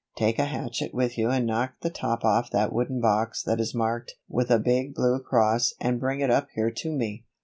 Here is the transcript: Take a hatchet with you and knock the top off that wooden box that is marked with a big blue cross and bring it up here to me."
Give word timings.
Take 0.15 0.39
a 0.39 0.45
hatchet 0.45 0.95
with 0.95 1.15
you 1.15 1.29
and 1.29 1.45
knock 1.45 1.73
the 1.81 1.91
top 1.91 2.25
off 2.25 2.49
that 2.49 2.73
wooden 2.73 2.99
box 3.01 3.43
that 3.43 3.59
is 3.59 3.75
marked 3.75 4.15
with 4.27 4.49
a 4.49 4.57
big 4.57 4.95
blue 4.95 5.19
cross 5.19 5.75
and 5.79 5.99
bring 5.99 6.21
it 6.21 6.31
up 6.31 6.47
here 6.55 6.71
to 6.71 6.91
me." 6.91 7.25